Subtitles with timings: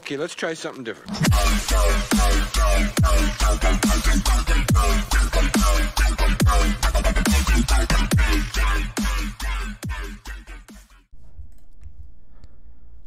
[0.00, 1.10] Okay, let's try something different.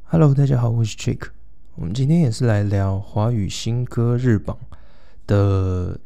[0.06, 1.30] Hello，大家好，我是 Jake。
[1.74, 4.56] 我们今天也是来聊华语新歌日榜
[5.26, 6.00] 的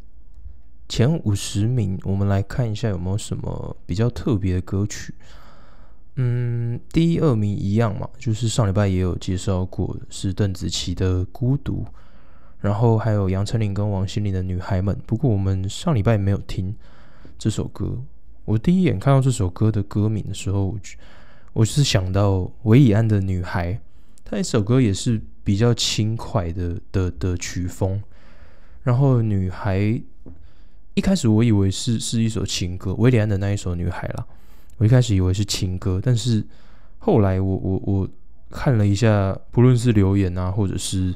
[0.88, 2.00] 前五十名。
[2.04, 5.14] 我们来看一下有没有什么比较特别的歌曲。
[6.20, 11.83] 嗯，第一、二名一样嘛，就是上礼拜也有介绍过，是邓紫棋的《孤独》，
[12.59, 14.95] 然后还有杨丞琳跟王心凌的《女孩们》。
[15.06, 16.75] 不过我们上礼拜没有听
[17.37, 18.01] 这首歌。
[18.45, 20.75] 我第一眼看到这首歌的歌名的时候，
[21.54, 23.73] 我就是想到韦以安的《女孩》。
[24.25, 28.01] 他那首歌也是比较轻快的的的曲风，
[28.84, 30.01] 然后女孩
[30.95, 34.25] 一开始我以为是是一首情歌，威廉的那一首女孩啦，
[34.77, 36.44] 我一开始以为是情歌，但是
[36.97, 38.09] 后来我我我
[38.49, 41.14] 看了一下，不论是留言啊，或者是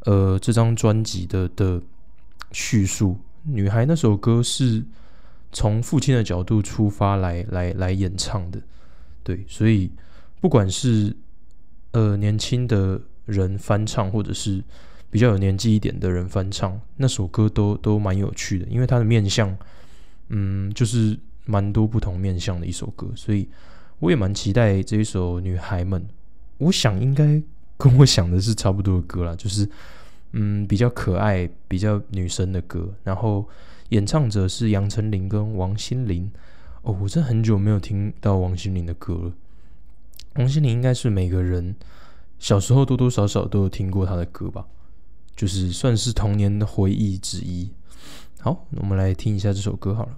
[0.00, 1.80] 呃这张专辑的的
[2.52, 4.84] 叙述，女孩那首歌是
[5.52, 8.60] 从父亲的角度出发来来来演唱的，
[9.22, 9.90] 对，所以
[10.40, 11.14] 不管是
[11.92, 14.62] 呃，年轻的人翻唱，或者是
[15.10, 19.56] 比较有年纪一点的人翻唱那首歌，都都蛮有趣的，因为它的面向，
[20.28, 23.48] 嗯，就是蛮多不同面向的一首歌，所以
[24.00, 26.02] 我也蛮期待这一首《女孩们》。
[26.58, 27.42] 我想应该
[27.78, 29.66] 跟我想的是差不多的歌啦，就是
[30.32, 32.92] 嗯，比较可爱、比较女生的歌。
[33.02, 33.48] 然后
[33.88, 36.30] 演唱者是杨丞琳跟王心凌。
[36.82, 39.32] 哦，我真很久没有听到王心凌的歌了。
[40.34, 41.74] 王心凌应该是每个人
[42.38, 44.66] 小时候多多少少都有听过她的歌吧，
[45.34, 47.70] 就是算是童年的回忆之一。
[48.40, 50.16] 好，我们来听一下这首歌好了。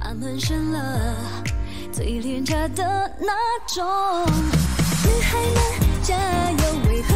[0.00, 1.16] 他们选了
[1.92, 3.32] 最廉价的那
[3.74, 3.84] 种，
[5.04, 5.56] 女孩们
[6.02, 6.14] 加
[6.50, 7.14] 油，为何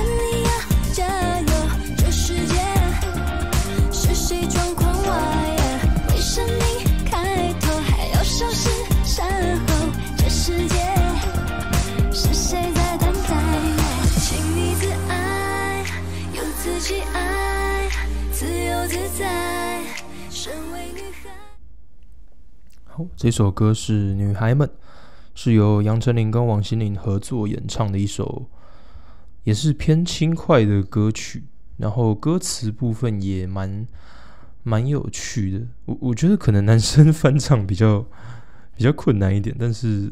[23.16, 24.68] 这首歌是《女孩们》，
[25.34, 28.48] 是由杨丞琳跟王心凌合作演唱的一首，
[29.44, 31.44] 也是偏轻快的歌曲。
[31.76, 33.86] 然后歌词部分也蛮
[34.62, 35.66] 蛮有趣的。
[35.86, 38.04] 我我觉得可能男生翻唱比较
[38.76, 40.10] 比较困难一点，但是。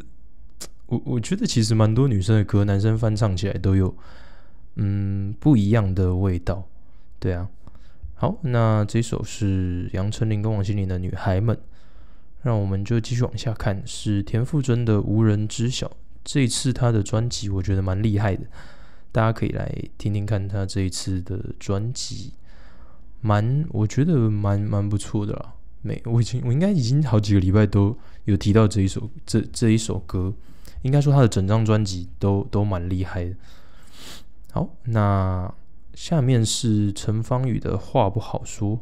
[0.86, 3.96] 我我觉得其实蛮多女生的歌，男生翻唱起来都有
[4.74, 6.68] 嗯不一样的味道，
[7.18, 7.48] 对啊。
[8.12, 11.56] 好，那这首是杨丞琳跟王心凌的《女孩们》，
[12.42, 15.86] 让我们就继续往下看，是田馥甄的《无人知晓》。
[16.24, 18.44] 这一次她的专辑我觉得蛮厉害的，
[19.10, 22.32] 大家可以来听听看她这一次的专辑，
[23.20, 25.54] 蛮我觉得蛮蛮不错的啦。
[25.80, 30.32] 没，我已经我应该已经好几个礼拜都有提到这一首这这一首歌。
[30.82, 33.34] 应该说他的整张专辑都都蛮厉害的。
[34.50, 35.52] 好，那
[35.94, 38.80] 下面是陈芳宇的话不好说。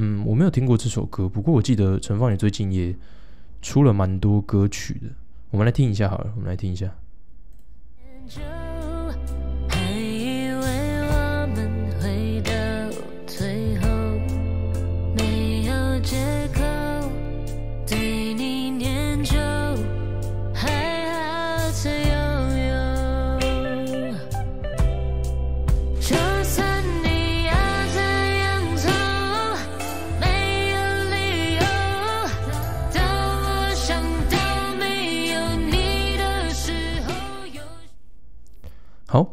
[0.00, 2.94] 嗯，我没有听过这首歌，不过我记得陈芳宇最近也
[3.60, 5.08] 出了蛮多歌曲的。
[5.50, 6.94] 我们来听一下好了，我们来听一下。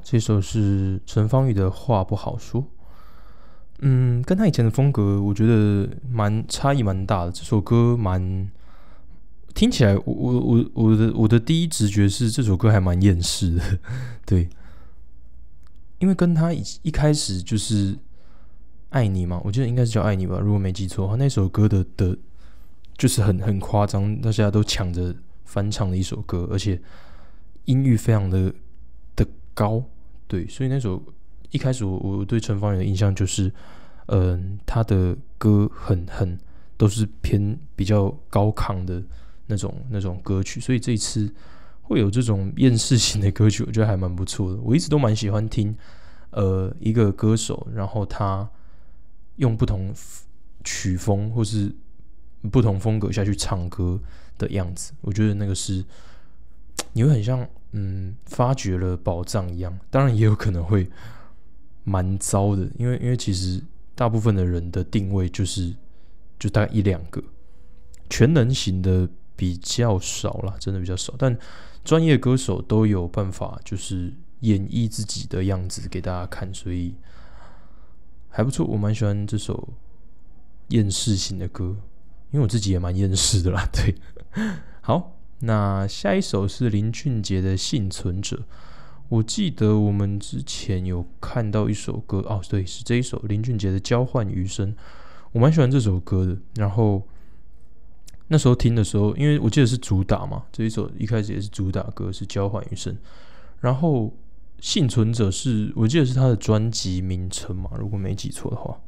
[0.08, 2.64] 这首是陈芳宇的话不好说。
[3.80, 7.32] 嗯，跟他以前的风格，我觉得蛮差异蛮大的。
[7.32, 8.48] 这首歌蛮
[9.56, 13.80] 听起来，我我我我的我的第一直觉是这首歌还蛮厌世的，
[14.28, 14.48] 对。
[15.98, 17.98] 因为跟他一一开始就是
[18.90, 22.16] 爱你嘛，我记得应该是叫爱你吧，如果没记错，他那首歌的的，
[22.96, 25.16] 就是很很夸张，大家都抢着
[25.46, 26.80] 翻唱的一首歌，而且
[27.64, 28.54] 音域非常的
[29.16, 29.26] 的。
[29.56, 29.82] 高，
[30.28, 31.02] 对，所以那首
[31.52, 33.52] 一开始我我对陈芳宇的印象就是，
[34.08, 36.38] 嗯，他的歌很很
[36.78, 39.02] 都是偏比较高亢的
[39.46, 41.32] 那种那种歌曲，所以这一次
[41.84, 44.60] 会有这种厌世型的歌曲，我觉得还蛮不错的。
[44.62, 45.76] 我一直都蛮喜欢听，
[46.32, 48.50] 呃，一个歌手，然后他
[49.36, 49.94] 用不同
[50.64, 51.72] 曲风或是
[52.52, 54.00] 不同风格下去唱歌
[54.40, 55.86] 的样子，我觉得那个是
[56.94, 57.48] 你会很像。
[57.78, 59.78] 嗯发掘了宝藏一样。
[59.90, 60.90] 当然也有可能会
[61.84, 63.62] 蛮糟的，因为因为其实
[63.94, 65.76] 大部分的人的定位就是
[66.40, 67.22] 就大概一两个，
[68.10, 71.14] 全能型的比较少啦，真的比较少。
[71.18, 71.38] 但
[71.84, 76.96] 专业歌手都有办法，就是演绎自己的样子给大家看，所以
[78.30, 78.66] 还不错。
[78.66, 79.70] 我蛮喜欢这首
[80.70, 81.76] 厌世型的歌，
[82.32, 83.70] 因为我自己也蛮厌世的啦。
[83.72, 83.96] 对，
[84.82, 85.15] 好，
[85.46, 88.38] 那下一首是林俊杰的《幸存者》。
[89.10, 94.74] 我记得我们之前有看到一首歌，哦，对，是这一首林俊杰的《交换余生》。
[95.32, 97.08] 我蛮喜欢这首歌的，然后。
[98.28, 102.98] 那时候听的时候，因为我记得是主打嘛，这一首一开始也是主打歌，是交换余生。
[103.60, 104.12] 然后
[104.60, 108.82] 幸存者是我记得是他的专辑名称嘛，如果没记错的话，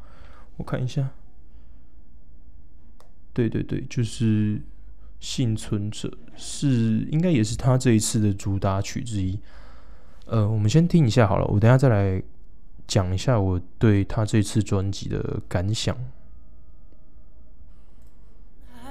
[0.55, 1.11] 我看一下。
[3.31, 4.59] 对对对，就是
[5.19, 9.39] 幸存者是应该也是他这一次的主打曲之一。
[10.25, 12.21] 呃，我们先听一下好了，我等下再来
[12.87, 15.95] 讲一下我对他这次专辑的感想。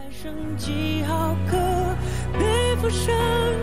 [0.09, 1.57] 剩几毫克，
[2.33, 3.15] 背负上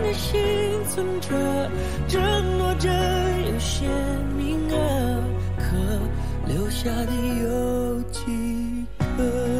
[0.02, 1.68] 的幸存者，
[2.06, 2.88] 争夺着
[3.50, 3.90] 有限
[4.36, 5.24] 名额，
[5.58, 5.74] 可
[6.46, 7.12] 留下的
[7.42, 9.53] 有几个？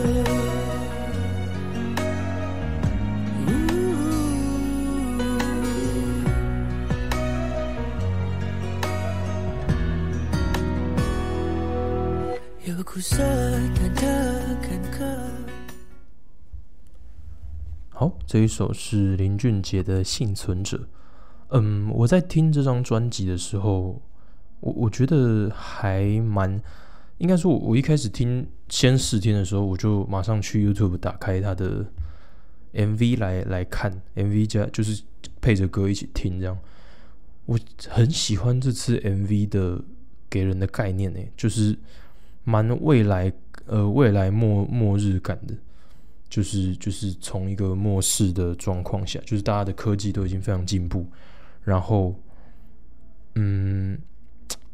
[12.95, 13.17] 苦涩，
[13.75, 14.07] 忐忑，
[14.63, 15.19] 坎坷。
[17.89, 20.77] 好，这一首是林俊杰的《幸存者》。
[21.49, 24.01] 嗯，我在听这张专辑的时候，
[24.61, 26.63] 我我觉得还蛮……
[27.19, 31.85] 应该说，我我一开始听先试听的时候，我就马上去 YouTube 打开他的
[32.75, 35.03] MV 来来看 MV，加就是
[35.41, 36.57] 配着歌一起听，这样。
[37.47, 37.59] 我
[37.89, 39.83] 很喜欢这次 MV 的
[40.31, 41.77] 给人的概念，呢，就是
[42.45, 43.33] 蛮未来
[43.67, 45.55] 呃未来末末日感的。
[46.31, 51.07] 就是就是从一个末世的状况下，就是大家的科技都已经非常进步，
[51.63, 52.13] 然后，
[53.37, 53.97] 嗯，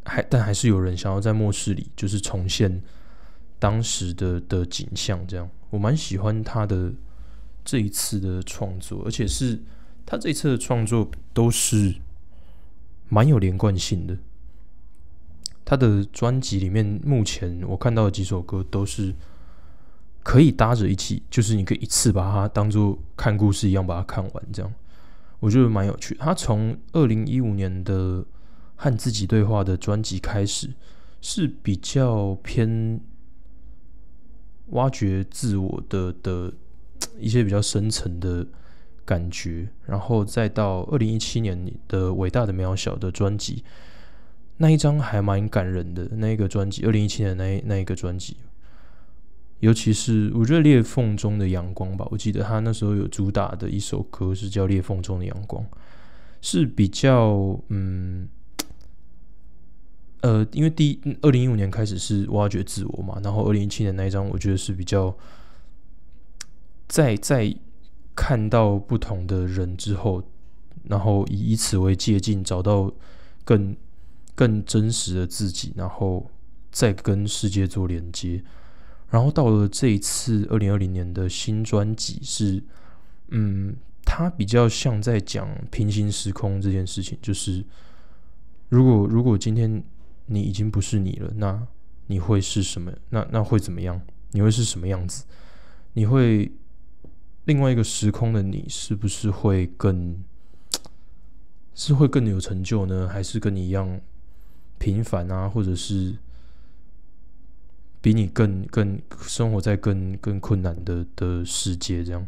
[0.04, 2.80] 还但还是有人想要在末世里就是重现
[3.58, 6.90] 当时的的景象，这样我蛮喜欢他的
[7.62, 9.60] 这一次的创作，而且是
[10.06, 11.94] 他这一次的创作都是
[13.10, 14.16] 蛮有连贯性的。
[15.70, 19.14] 他的专辑里面，目前我看到的几首歌都是。
[20.22, 24.70] 可以搭着一起，就是你可以一次把它当做看故事一样把它看完，这样
[25.38, 26.14] 我觉得蛮有趣。
[26.20, 28.22] 他从二零一五年的
[28.76, 30.74] 和自己对话的专辑开始，
[31.22, 33.00] 是比较偏
[34.66, 36.52] 挖掘自我的的
[37.18, 38.46] 一些比较深层的
[39.06, 41.58] 感觉，然后再到二零一七年
[41.88, 43.64] 的伟大的渺小的专辑，
[44.62, 48.36] 那一张还蛮感人的那一个专辑，二零一七年那那一个专辑。
[49.60, 55.64] 尤其是我觉得裂缝中的阳光吧，我记得他那时候有主打的一首歌是叫《裂缝中的阳光》，
[56.42, 58.28] 是比较嗯
[60.20, 65.16] 呃，因为第二零一五年开始是挖掘自我嘛，然后二零一七年那一张我觉得是比较
[66.86, 67.54] 在在
[68.14, 70.22] 看到不同的人之后，
[70.84, 72.92] 然后以以此为借鉴，找到
[73.44, 73.74] 更
[74.40, 76.30] 更真实的自己，然后
[76.72, 78.42] 再跟世界做连接。
[79.10, 82.64] 然后到了这一次二零二零年的新专辑是，
[83.28, 87.62] 嗯，它比较像在讲平行时空这件事情，就是
[88.70, 89.84] 如果如果今天
[90.24, 91.66] 你已经不是你了，那
[92.06, 92.90] 你会是什么？
[93.10, 94.00] 那那会怎么样？
[94.30, 95.26] 你会是什么样子？
[95.92, 96.50] 你会
[97.44, 100.16] 另外一个时空的你是不是会更
[101.74, 103.06] 是会更有成就呢？
[103.06, 104.00] 还是跟你一样
[104.80, 105.48] 平凡啊？
[105.48, 106.16] 或者是？
[108.02, 112.26] 比你更更生活在更更困难的的世界，这样，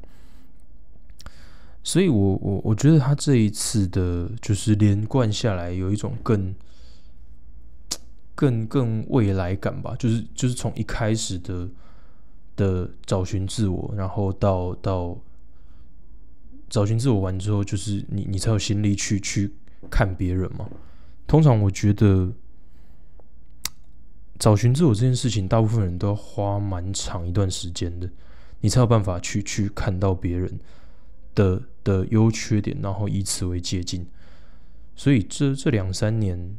[1.82, 6.54] 所以我我我觉得他这一次的，就是连贯下来，有一种更
[8.34, 11.66] 更更未来感吧，就是就是从一开始的
[12.54, 15.18] 的找寻自我，然后到到
[16.68, 19.50] 找寻自我完之后，就是你你才有心力去去
[19.90, 20.68] 看别人嘛。
[21.26, 22.30] 通常我觉得。
[24.42, 28.10] 找寻自我这件事情，大部分人都要花蛮长一段时间的，
[28.60, 30.58] 你才有办法去去看到别人
[31.32, 34.04] 的的优缺点，然后以此为借鉴。
[34.96, 36.56] 所以这这两三年，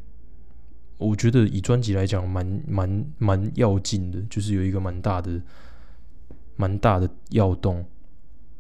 [0.98, 5.42] 我觉得以专辑来讲，蛮蛮蛮要紧的，就是有一个蛮大的
[6.56, 7.86] 蛮大的要动，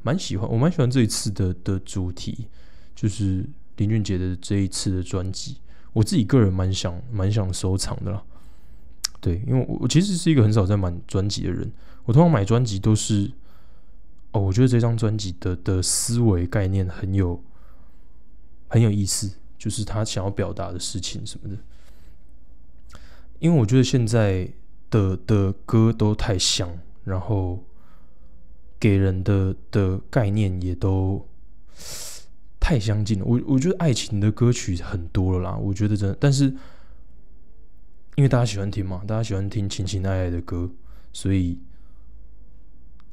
[0.01, 2.49] 蛮喜欢，我蛮喜欢这一次的的主题，
[2.93, 5.61] 就是林俊杰的这一次的专辑，
[5.93, 8.21] 我自己个人蛮想蛮想收藏的啦。
[9.23, 11.71] 对，因为我我其实是一个很少在买专辑的人，
[12.03, 13.31] 我通常买专辑都是，
[14.33, 17.41] 哦，我觉得这张专辑的的思维概念很有
[18.67, 21.55] 很有意思，就是他想要表达的事情什么的。
[23.39, 24.51] 因为我觉得现在
[24.89, 26.69] 的的歌都太像，
[27.05, 27.63] 然后
[28.77, 31.25] 给人的的概念也都
[32.59, 33.25] 太相近了。
[33.25, 36.53] 我我觉得爱情的歌曲很多了啦，我觉得真的，但是。
[38.15, 40.69] 因为大家喜欢听嘛，大家喜欢听情情爱爱的歌，
[41.11, 41.57] 所以，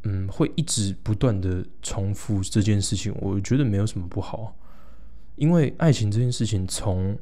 [0.03, 3.15] 嗯，会一直不断的重复这件事情。
[3.19, 4.55] 我觉得没有什么不好，
[5.37, 7.19] 因为爱情这件事情，从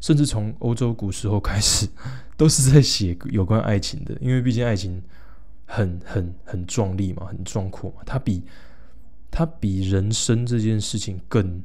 [0.00, 1.88] 甚至从欧洲古时候开始，
[2.36, 4.14] 都是在写有关爱情的。
[4.20, 5.02] 因为毕竟爱情
[5.64, 8.42] 很很很壮丽嘛，很壮阔嘛，它比
[9.30, 11.62] 它比人生这件事情更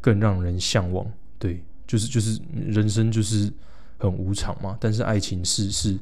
[0.00, 1.04] 更让人向往。
[1.40, 3.52] 对，就是就是人生就是。
[4.00, 5.98] 很无常嘛，但是爱情是是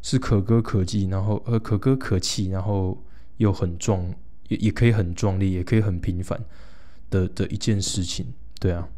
[0.00, 2.96] 是可歌可泣，然后呃可歌可泣，然后
[3.38, 4.14] 又很壮，
[4.48, 6.40] 也也可以很壮丽，也可以很平凡
[7.10, 8.26] 的的一件事情，
[8.60, 8.88] 对啊。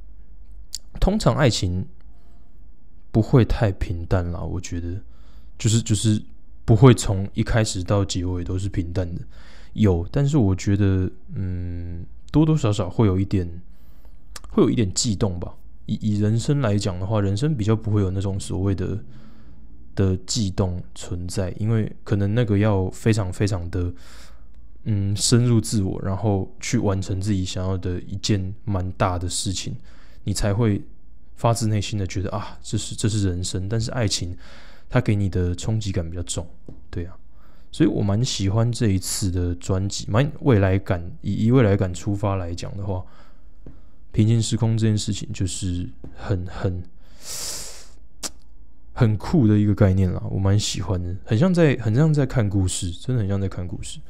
[1.00, 1.86] 通常爱情
[3.10, 5.00] 不会太平淡啦，我觉得
[5.58, 6.22] 就是就是
[6.64, 9.22] 不会从一开始到结尾都是平淡的，
[9.74, 13.48] 有，但是我觉得嗯多多少少会有一点
[14.50, 15.54] 会有一点悸动吧。
[15.86, 18.98] 以以人生来讲的话，人生比较不会有那种所谓的
[19.94, 23.92] 的悸动存在，因为可能那个要非常非常的
[24.84, 29.74] 嗯深入自我，然后去完成自己想要的一件蛮大的事情，
[30.24, 30.82] 你才会
[31.36, 33.68] 发自内心的觉得啊，这是这是人生。
[33.68, 34.36] 但是爱情
[34.90, 36.46] 它给你的冲击感比较重，
[36.90, 37.16] 对啊，
[37.70, 43.04] 所以我蛮喜欢这一次的专辑，蛮未来感，以以未来感出发来讲的话。
[44.16, 46.82] 平行时空这件事情就是很很
[48.94, 54.00] 很酷的一个概念啦，我蛮喜欢的，很像在很像在看故事，真的很像在看故事。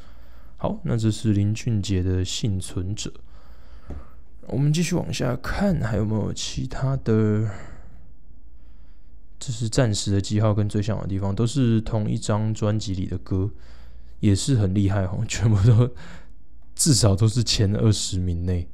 [0.59, 3.13] 好，那这是林俊杰的幸存者，
[4.47, 7.51] 我们继续往下看，还有没有其他的？
[9.41, 13.51] 这是暂时的记号跟最像的地方，都是同一张专辑里的歌，
[14.21, 15.91] 也是很厉害哦，全部都
[16.77, 18.69] 至少都是前二十名内。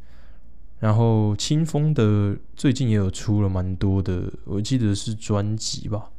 [0.82, 6.10] 然后清风的最近也有出了蛮多的，我记得是专辑吧。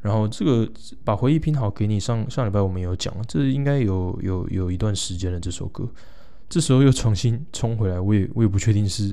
[0.00, 0.70] 然后这个
[1.02, 5.40] 把回忆拼好给你，上上礼拜我们有讲，这应该有有有一段时间了。
[5.40, 5.88] 这首歌，
[6.48, 9.12] 这时候又重新冲回来，我也我也不确定是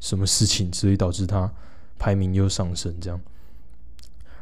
[0.00, 1.52] 什么事情，所以导致它
[1.98, 3.20] 排名又上升这样。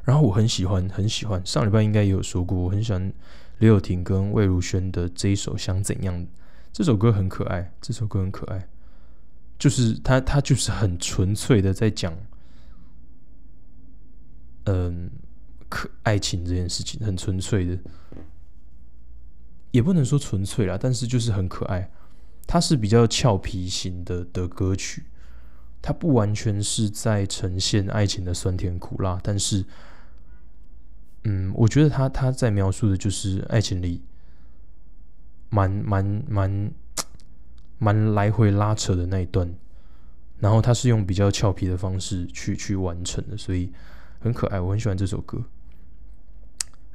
[0.04, 3.12] 然后我很喜欢很喜欢，上礼拜应该也有说过，我很喜欢
[3.58, 6.16] 刘友廷跟魏如萱的这一首《想怎样》，
[6.72, 8.68] 这首歌很可爱，这首歌很可爱。
[9.58, 12.12] 就是他，他就是很纯粹的在讲，
[14.64, 15.10] 嗯，
[15.68, 17.78] 可爱情这件事情很纯粹的，
[19.70, 21.90] 也不能说纯粹啦，但是就是很可爱。
[22.46, 25.04] 它是比较俏皮型的的歌曲，
[25.80, 29.64] 它不完全是在呈现爱情的酸甜苦辣，但是，
[31.22, 34.02] 嗯，我觉得他他在描述的就是爱情里
[35.48, 36.72] 蛮蛮蛮。
[37.84, 39.54] 蛮来回拉扯的那一段，
[40.38, 43.70] 然后他是用比较俏皮的方式去去完成的，所以
[44.20, 45.44] 很可爱，我很喜欢这首歌。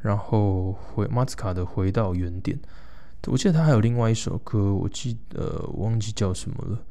[0.01, 2.57] 然后回马斯卡的《回到原点》，
[3.31, 6.83] 我记得他还有另外一首歌，我记得忘记叫什么了，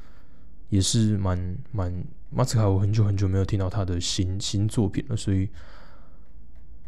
[0.68, 2.68] 也是蛮蛮马斯卡。
[2.68, 5.48] 我很久很久没有听到他的新新作品了，所以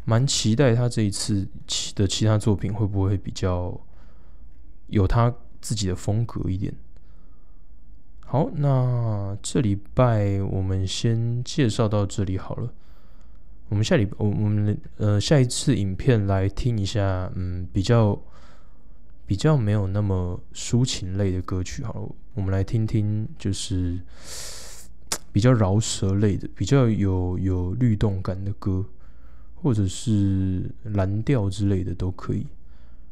[0.05, 3.77] 蛮期待他这一次其的其他作品会不会比较
[4.87, 6.73] 有他自己的风格一点。
[8.31, 12.73] 好，那这礼拜我们先介绍到这里好了。
[13.67, 18.17] 我们下礼我我们呃下一次影片来听一下，嗯，比较
[19.25, 22.09] 比较没有那么抒情类的歌曲好了。
[22.33, 23.99] 我们来听听，就是
[25.33, 28.85] 比较饶舌类的，比较有有律动感的歌，
[29.55, 32.47] 或者是蓝调之类的都可以。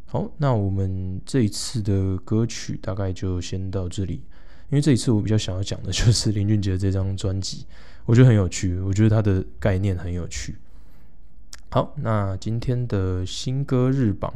[0.05, 4.21] 好，那我们这一次的歌曲大概就先到这里。
[4.69, 7.65] 因为这一次我比较想要讲的就是林俊杰这张专辑，
[8.05, 10.55] 我觉得很有趣，我觉得他的概念很有趣。
[11.71, 14.33] 好，那今天的新歌日榜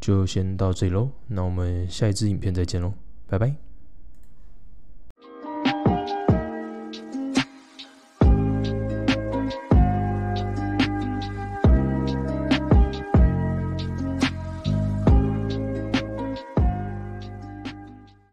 [0.00, 2.94] 就先到这里喽，那我们下一支影片再见喽，
[3.28, 3.65] 拜拜。